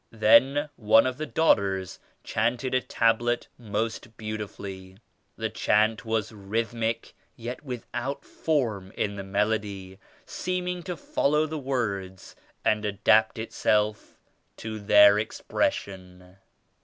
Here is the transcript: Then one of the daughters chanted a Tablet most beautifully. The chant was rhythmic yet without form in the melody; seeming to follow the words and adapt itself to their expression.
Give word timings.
Then 0.09 0.67
one 0.77 1.05
of 1.05 1.17
the 1.19 1.27
daughters 1.27 1.99
chanted 2.23 2.73
a 2.73 2.81
Tablet 2.81 3.47
most 3.59 4.17
beautifully. 4.17 4.97
The 5.35 5.51
chant 5.51 6.05
was 6.05 6.31
rhythmic 6.31 7.13
yet 7.35 7.63
without 7.63 8.25
form 8.25 8.91
in 8.97 9.13
the 9.13 9.23
melody; 9.23 9.99
seeming 10.25 10.81
to 10.89 10.97
follow 10.97 11.45
the 11.45 11.59
words 11.59 12.35
and 12.65 12.83
adapt 12.83 13.37
itself 13.37 14.17
to 14.57 14.79
their 14.79 15.19
expression. 15.19 16.37